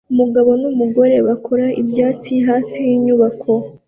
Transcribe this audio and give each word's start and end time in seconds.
Umugabo 0.13 0.49
numugore 0.61 1.15
bakora 1.27 1.65
ibyatsi 1.81 2.33
hafi 2.47 2.77
yinyubako 2.87 3.51